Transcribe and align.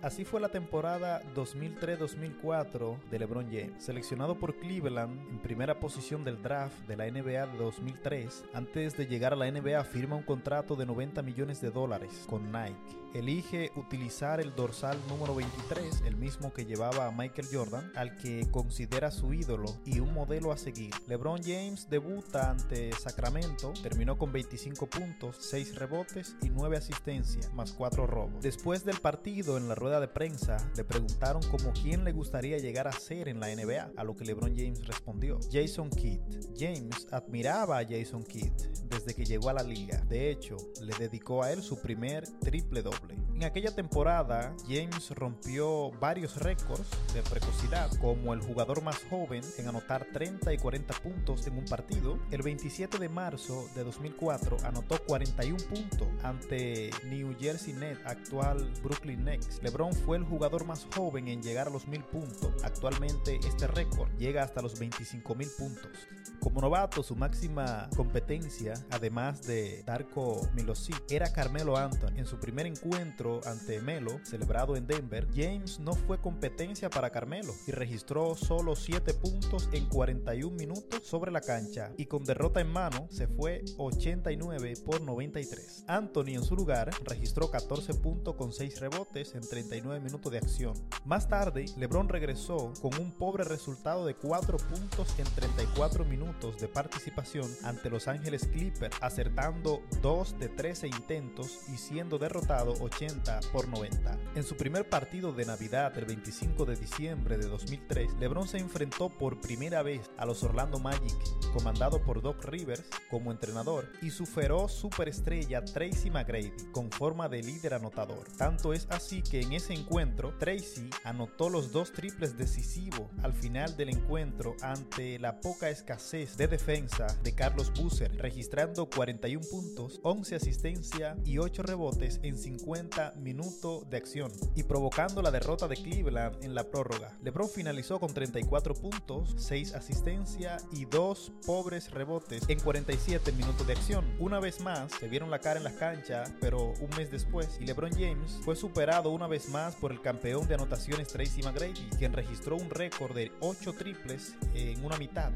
Así 0.00 0.24
fue 0.24 0.40
la 0.40 0.48
temporada 0.48 1.20
2003-2004 1.34 3.00
de 3.10 3.18
LeBron 3.18 3.46
James, 3.46 3.82
seleccionado 3.82 4.36
por 4.36 4.54
Cleveland 4.54 5.28
en 5.28 5.38
primera 5.40 5.80
posición 5.80 6.22
del 6.22 6.40
draft 6.40 6.86
de 6.86 6.96
la 6.96 7.10
NBA 7.10 7.48
de 7.48 7.58
2003. 7.58 8.44
Antes 8.54 8.96
de 8.96 9.06
llegar 9.06 9.32
a 9.32 9.36
la 9.36 9.50
NBA 9.50 9.82
firma 9.82 10.14
un 10.14 10.22
contrato 10.22 10.76
de 10.76 10.86
90 10.86 11.20
millones 11.22 11.60
de 11.60 11.72
dólares 11.72 12.26
con 12.28 12.52
Nike. 12.52 12.76
Elige 13.14 13.72
utilizar 13.74 14.38
el 14.38 14.54
dorsal 14.54 14.98
número 15.08 15.34
23, 15.34 16.02
el 16.04 16.16
mismo 16.16 16.52
que 16.52 16.66
llevaba 16.66 17.06
a 17.06 17.10
Michael 17.10 17.48
Jordan, 17.50 17.90
al 17.96 18.16
que 18.18 18.46
considera 18.50 19.10
su 19.10 19.32
ídolo 19.32 19.74
y 19.86 20.00
un 20.00 20.12
modelo 20.12 20.52
a 20.52 20.58
seguir. 20.58 20.94
LeBron 21.06 21.42
James 21.42 21.88
debuta 21.88 22.50
ante 22.50 22.92
Sacramento, 22.92 23.72
terminó 23.82 24.18
con 24.18 24.30
25 24.30 24.86
puntos, 24.88 25.36
6 25.40 25.76
rebotes 25.76 26.36
y 26.42 26.50
9 26.50 26.76
asistencias, 26.76 27.52
más 27.54 27.72
4 27.72 28.06
robos. 28.06 28.42
Después 28.42 28.84
del 28.84 29.00
partido 29.00 29.56
en 29.56 29.68
la 29.68 29.74
rueda 29.74 29.87
de 29.88 30.08
prensa 30.08 30.58
le 30.76 30.84
preguntaron 30.84 31.42
como 31.50 31.72
quién 31.72 32.04
le 32.04 32.12
gustaría 32.12 32.58
llegar 32.58 32.86
a 32.86 32.92
ser 32.92 33.28
en 33.28 33.40
la 33.40 33.48
NBA, 33.48 33.92
a 33.96 34.04
lo 34.04 34.14
que 34.14 34.24
LeBron 34.24 34.54
James 34.54 34.86
respondió, 34.86 35.38
Jason 35.50 35.88
Kidd. 35.88 36.20
James 36.56 37.06
admiraba 37.10 37.78
a 37.78 37.84
Jason 37.84 38.22
Kidd 38.22 38.52
desde 38.88 39.14
que 39.14 39.24
llegó 39.24 39.48
a 39.48 39.54
la 39.54 39.62
liga. 39.62 40.04
De 40.08 40.30
hecho, 40.30 40.56
le 40.82 40.94
dedicó 40.98 41.42
a 41.42 41.52
él 41.52 41.62
su 41.62 41.80
primer 41.80 42.28
triple 42.40 42.82
doble. 42.82 43.16
En 43.34 43.44
aquella 43.44 43.72
temporada, 43.72 44.52
James 44.66 45.10
rompió 45.10 45.92
varios 46.00 46.36
récords 46.36 46.88
de 47.14 47.22
precocidad, 47.22 47.88
como 48.00 48.34
el 48.34 48.40
jugador 48.40 48.82
más 48.82 48.98
joven 49.08 49.42
en 49.58 49.68
anotar 49.68 50.08
30 50.12 50.52
y 50.52 50.58
40 50.58 50.94
puntos 50.94 51.46
en 51.46 51.56
un 51.56 51.64
partido. 51.64 52.18
El 52.32 52.42
27 52.42 52.98
de 52.98 53.08
marzo 53.08 53.68
de 53.76 53.84
2004 53.84 54.56
anotó 54.64 54.98
41 55.06 55.56
puntos 55.68 56.08
ante 56.24 56.90
New 57.04 57.36
Jersey 57.38 57.74
Nets, 57.74 58.00
actual 58.04 58.68
Brooklyn 58.82 59.24
Nets. 59.24 59.60
Fue 60.04 60.16
el 60.16 60.24
jugador 60.24 60.66
más 60.66 60.86
joven 60.94 61.28
en 61.28 61.40
llegar 61.40 61.68
a 61.68 61.70
los 61.70 61.86
1000 61.86 62.02
puntos. 62.04 62.64
Actualmente 62.64 63.38
este 63.46 63.68
récord 63.68 64.10
llega 64.18 64.42
hasta 64.42 64.60
los 64.60 64.78
25 64.78 65.34
mil 65.36 65.48
puntos. 65.56 65.92
Como 66.40 66.60
novato, 66.60 67.02
su 67.02 67.16
máxima 67.16 67.88
competencia, 67.96 68.74
además 68.90 69.42
de 69.42 69.82
Darko 69.84 70.48
Milosic, 70.54 71.02
era 71.10 71.32
Carmelo 71.32 71.76
Anthony. 71.76 72.16
En 72.16 72.26
su 72.26 72.38
primer 72.38 72.66
encuentro 72.66 73.40
ante 73.44 73.80
Melo, 73.80 74.20
celebrado 74.24 74.76
en 74.76 74.86
Denver, 74.86 75.26
James 75.34 75.80
no 75.80 75.94
fue 75.94 76.20
competencia 76.20 76.90
para 76.90 77.10
Carmelo 77.10 77.52
y 77.66 77.72
registró 77.72 78.36
solo 78.36 78.76
7 78.76 79.14
puntos 79.14 79.68
en 79.72 79.86
41 79.86 80.56
minutos 80.56 81.04
sobre 81.04 81.32
la 81.32 81.40
cancha 81.40 81.90
y 81.96 82.06
con 82.06 82.24
derrota 82.24 82.60
en 82.60 82.68
mano 82.68 83.08
se 83.10 83.26
fue 83.26 83.64
89 83.76 84.74
por 84.86 85.00
93. 85.00 85.84
Anthony 85.88 86.34
en 86.34 86.44
su 86.44 86.54
lugar 86.54 86.90
registró 87.04 87.50
14 87.50 87.94
puntos 87.94 88.36
con 88.36 88.52
6 88.52 88.78
rebotes 88.80 89.34
en 89.34 89.40
39 89.40 90.00
minutos 90.00 90.30
de 90.30 90.38
acción. 90.38 90.74
Más 91.04 91.28
tarde, 91.28 91.66
LeBron 91.76 92.08
regresó 92.08 92.72
con 92.80 92.96
un 93.00 93.10
pobre 93.10 93.42
resultado 93.42 94.06
de 94.06 94.14
4 94.14 94.56
puntos 94.58 95.18
en 95.18 95.24
34 95.24 96.04
minutos 96.04 96.27
de 96.28 96.68
participación 96.68 97.50
ante 97.64 97.88
Los 97.88 98.06
Ángeles 98.06 98.46
Clippers, 98.52 98.94
acertando 99.00 99.82
2 100.02 100.38
de 100.38 100.48
13 100.50 100.88
intentos 100.88 101.60
y 101.72 101.78
siendo 101.78 102.18
derrotado 102.18 102.74
80 102.80 103.40
por 103.50 103.66
90. 103.66 104.18
En 104.34 104.44
su 104.44 104.54
primer 104.54 104.86
partido 104.86 105.32
de 105.32 105.46
Navidad 105.46 105.96
el 105.96 106.04
25 106.04 106.66
de 106.66 106.76
diciembre 106.76 107.38
de 107.38 107.46
2003, 107.46 108.18
LeBron 108.20 108.46
se 108.46 108.58
enfrentó 108.58 109.08
por 109.08 109.40
primera 109.40 109.82
vez 109.82 110.02
a 110.18 110.26
los 110.26 110.42
Orlando 110.42 110.78
Magic, 110.78 111.16
comandado 111.54 112.02
por 112.02 112.20
Doc 112.20 112.44
Rivers 112.44 112.84
como 113.10 113.32
entrenador, 113.32 113.90
y 114.02 114.10
su 114.10 114.26
feroz 114.26 114.72
superestrella 114.72 115.64
Tracy 115.64 116.10
McGrady 116.10 116.52
con 116.72 116.90
forma 116.90 117.30
de 117.30 117.42
líder 117.42 117.72
anotador. 117.72 118.28
Tanto 118.36 118.74
es 118.74 118.86
así 118.90 119.22
que 119.22 119.40
en 119.40 119.54
ese 119.54 119.72
encuentro, 119.72 120.36
Tracy 120.38 120.90
anotó 121.04 121.48
los 121.48 121.72
dos 121.72 121.90
triples 121.92 122.36
decisivos 122.36 123.08
al 123.22 123.32
final 123.32 123.78
del 123.78 123.88
encuentro 123.88 124.56
ante 124.60 125.18
la 125.18 125.40
poca 125.40 125.70
escasez 125.70 126.17
de 126.18 126.48
defensa 126.48 127.06
de 127.22 127.32
Carlos 127.32 127.72
Busser, 127.78 128.10
registrando 128.16 128.86
41 128.86 129.46
puntos, 129.48 130.00
11 130.02 130.34
asistencia 130.34 131.16
y 131.24 131.38
8 131.38 131.62
rebotes 131.62 132.18
en 132.24 132.36
50 132.36 133.14
minutos 133.18 133.88
de 133.88 133.98
acción 133.98 134.32
y 134.56 134.64
provocando 134.64 135.22
la 135.22 135.30
derrota 135.30 135.68
de 135.68 135.76
Cleveland 135.76 136.42
en 136.42 136.56
la 136.56 136.64
prórroga. 136.64 137.16
LeBron 137.22 137.48
finalizó 137.48 138.00
con 138.00 138.12
34 138.12 138.74
puntos, 138.74 139.36
6 139.38 139.74
asistencia 139.74 140.56
y 140.72 140.86
2 140.86 141.34
pobres 141.46 141.92
rebotes 141.92 142.42
en 142.48 142.58
47 142.58 143.30
minutos 143.30 143.64
de 143.64 143.74
acción. 143.74 144.04
Una 144.18 144.40
vez 144.40 144.60
más, 144.60 144.90
se 144.98 145.06
vieron 145.06 145.30
la 145.30 145.38
cara 145.38 145.58
en 145.58 145.64
la 145.64 145.76
cancha, 145.76 146.24
pero 146.40 146.72
un 146.80 146.90
mes 146.96 147.12
después, 147.12 147.58
y 147.60 147.64
LeBron 147.66 147.92
James 147.92 148.40
fue 148.44 148.56
superado 148.56 149.10
una 149.10 149.28
vez 149.28 149.48
más 149.50 149.76
por 149.76 149.92
el 149.92 150.00
campeón 150.00 150.48
de 150.48 150.54
anotaciones 150.54 151.06
Tracy 151.06 151.42
McGrady, 151.44 151.88
quien 151.96 152.12
registró 152.12 152.56
un 152.56 152.70
récord 152.70 153.14
de 153.14 153.30
8 153.38 153.72
triples 153.74 154.34
en 154.54 154.84
una 154.84 154.96
mitad 154.96 155.32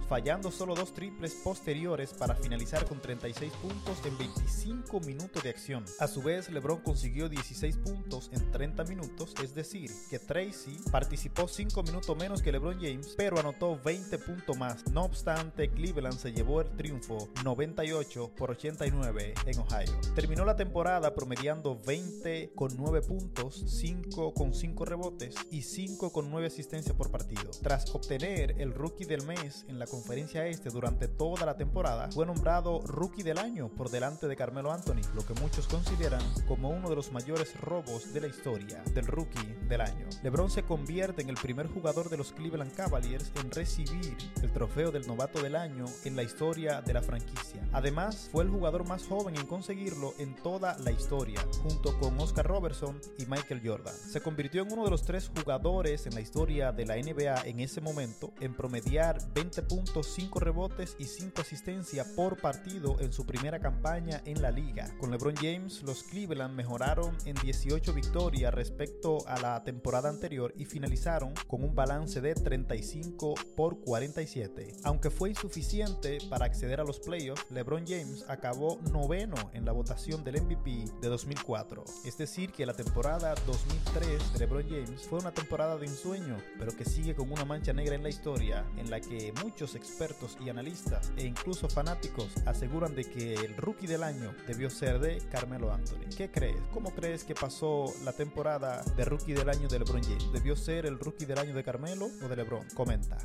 fallando 0.00 0.50
solo 0.50 0.74
dos 0.74 0.92
triples 0.92 1.34
posteriores 1.34 2.12
para 2.14 2.34
finalizar 2.34 2.84
con 2.86 3.00
36 3.00 3.52
puntos 3.54 3.98
en 4.04 4.16
25 4.18 5.00
minutos 5.00 5.42
de 5.42 5.50
acción. 5.50 5.84
A 6.00 6.08
su 6.08 6.22
vez, 6.22 6.50
LeBron 6.50 6.80
consiguió 6.80 7.28
16 7.28 7.76
puntos 7.78 8.30
en 8.32 8.50
30 8.50 8.84
minutos, 8.84 9.34
es 9.42 9.54
decir, 9.54 9.90
que 10.10 10.18
Tracy 10.18 10.76
participó 10.90 11.48
5 11.48 11.82
minutos 11.82 12.16
menos 12.16 12.42
que 12.42 12.52
LeBron 12.52 12.80
James, 12.80 13.14
pero 13.16 13.38
anotó 13.38 13.78
20 13.84 14.18
puntos 14.18 14.56
más. 14.56 14.86
No 14.90 15.02
obstante, 15.02 15.70
Cleveland 15.70 16.18
se 16.18 16.32
llevó 16.32 16.60
el 16.60 16.70
triunfo 16.76 17.28
98 17.44 18.32
por 18.36 18.50
89 18.50 19.34
en 19.46 19.58
Ohio. 19.58 19.92
Terminó 20.14 20.44
la 20.44 20.56
temporada 20.56 21.14
promediando 21.14 21.80
20 21.86 22.52
con 22.54 22.76
9 22.76 23.02
puntos, 23.02 23.64
5 23.66 24.34
con 24.34 24.54
5 24.54 24.84
rebotes 24.84 25.34
y 25.50 25.62
5 25.62 26.12
con 26.12 26.30
9 26.30 26.46
asistencias 26.46 26.96
por 26.96 27.10
partido. 27.10 27.50
Tras 27.62 27.94
obtener 27.94 28.60
el 28.60 28.72
rookie 28.72 29.04
del 29.04 29.24
mes 29.26 29.64
en 29.68 29.78
la 29.78 29.81
conferencia 29.86 30.46
este 30.46 30.70
durante 30.70 31.08
toda 31.08 31.46
la 31.46 31.56
temporada, 31.56 32.10
fue 32.12 32.26
nombrado 32.26 32.80
Rookie 32.80 33.22
del 33.22 33.38
Año 33.38 33.68
por 33.68 33.90
delante 33.90 34.28
de 34.28 34.36
Carmelo 34.36 34.72
Anthony, 34.72 35.02
lo 35.14 35.24
que 35.26 35.34
muchos 35.40 35.66
consideran 35.66 36.22
como 36.46 36.70
uno 36.70 36.88
de 36.88 36.96
los 36.96 37.12
mayores 37.12 37.60
robos 37.60 38.12
de 38.12 38.20
la 38.20 38.26
historia 38.26 38.82
del 38.94 39.06
Rookie 39.06 39.56
del 39.68 39.80
Año. 39.80 40.06
LeBron 40.22 40.50
se 40.50 40.62
convierte 40.62 41.22
en 41.22 41.30
el 41.30 41.36
primer 41.36 41.66
jugador 41.68 42.08
de 42.08 42.16
los 42.16 42.32
Cleveland 42.32 42.74
Cavaliers 42.74 43.32
en 43.40 43.50
recibir 43.50 44.16
el 44.42 44.52
trofeo 44.52 44.90
del 44.90 45.06
novato 45.06 45.42
del 45.42 45.56
año 45.56 45.86
en 46.04 46.16
la 46.16 46.22
historia 46.22 46.80
de 46.80 46.94
la 46.94 47.02
franquicia. 47.02 47.66
Además, 47.72 48.28
fue 48.30 48.44
el 48.44 48.50
jugador 48.50 48.86
más 48.86 49.06
joven 49.06 49.36
en 49.36 49.46
conseguirlo 49.46 50.14
en 50.18 50.34
toda 50.36 50.76
la 50.78 50.90
historia, 50.90 51.40
junto 51.62 51.98
con 51.98 52.18
Oscar 52.20 52.46
Robertson 52.46 53.00
y 53.18 53.26
Michael 53.26 53.62
Jordan. 53.64 53.94
Se 53.94 54.20
convirtió 54.20 54.62
en 54.62 54.72
uno 54.72 54.84
de 54.84 54.90
los 54.90 55.02
tres 55.02 55.30
jugadores 55.34 56.06
en 56.06 56.14
la 56.14 56.20
historia 56.20 56.72
de 56.72 56.86
la 56.86 56.96
NBA 56.96 57.46
en 57.46 57.60
ese 57.60 57.80
momento 57.80 58.32
en 58.40 58.54
promediar 58.54 59.18
20 59.34 59.62
puntos 59.72 60.06
5 60.16 60.38
rebotes 60.38 60.96
y 60.98 61.06
5 61.06 61.40
asistencias 61.40 62.06
por 62.08 62.36
partido 62.36 63.00
en 63.00 63.10
su 63.10 63.24
primera 63.24 63.58
campaña 63.58 64.20
en 64.26 64.42
la 64.42 64.50
liga. 64.50 64.94
Con 65.00 65.10
LeBron 65.10 65.34
James, 65.36 65.82
los 65.82 66.02
Cleveland 66.02 66.54
mejoraron 66.54 67.16
en 67.24 67.36
18 67.36 67.94
victorias 67.94 68.52
respecto 68.52 69.26
a 69.26 69.40
la 69.40 69.64
temporada 69.64 70.10
anterior 70.10 70.52
y 70.58 70.66
finalizaron 70.66 71.32
con 71.46 71.64
un 71.64 71.74
balance 71.74 72.20
de 72.20 72.34
35 72.34 73.32
por 73.56 73.80
47. 73.80 74.74
Aunque 74.84 75.08
fue 75.08 75.30
insuficiente 75.30 76.18
para 76.28 76.44
acceder 76.44 76.78
a 76.78 76.84
los 76.84 77.00
playoffs, 77.00 77.46
LeBron 77.50 77.86
James 77.86 78.26
acabó 78.28 78.78
noveno 78.92 79.36
en 79.54 79.64
la 79.64 79.72
votación 79.72 80.22
del 80.22 80.42
MVP 80.42 80.84
de 81.00 81.08
2004. 81.08 81.82
Es 82.04 82.18
decir, 82.18 82.52
que 82.52 82.66
la 82.66 82.74
temporada 82.74 83.34
2003 83.46 84.34
de 84.34 84.38
LeBron 84.38 84.68
James 84.68 85.06
fue 85.08 85.20
una 85.20 85.32
temporada 85.32 85.78
de 85.78 85.86
ensueño, 85.86 86.36
pero 86.58 86.76
que 86.76 86.84
sigue 86.84 87.14
con 87.14 87.32
una 87.32 87.46
mancha 87.46 87.72
negra 87.72 87.94
en 87.94 88.02
la 88.02 88.10
historia 88.10 88.66
en 88.76 88.90
la 88.90 89.00
que 89.00 89.32
muchos 89.62 89.76
expertos 89.76 90.36
y 90.44 90.48
analistas 90.48 91.12
e 91.16 91.24
incluso 91.24 91.68
fanáticos 91.68 92.26
aseguran 92.46 92.96
de 92.96 93.04
que 93.04 93.34
el 93.34 93.56
rookie 93.56 93.86
del 93.86 94.02
año 94.02 94.34
debió 94.48 94.68
ser 94.68 94.98
de 94.98 95.18
Carmelo 95.30 95.72
Anthony. 95.72 96.08
¿Qué 96.16 96.32
crees? 96.32 96.56
¿Cómo 96.72 96.92
crees 96.92 97.22
que 97.22 97.36
pasó 97.36 97.84
la 98.02 98.12
temporada 98.12 98.82
de 98.96 99.04
rookie 99.04 99.34
del 99.34 99.48
año 99.48 99.68
de 99.68 99.78
LeBron 99.78 100.02
James? 100.02 100.32
¿Debió 100.32 100.56
ser 100.56 100.84
el 100.84 100.98
rookie 100.98 101.26
del 101.26 101.38
año 101.38 101.54
de 101.54 101.62
Carmelo 101.62 102.08
o 102.24 102.28
de 102.28 102.34
LeBron? 102.34 102.66
Comenta. 102.74 103.18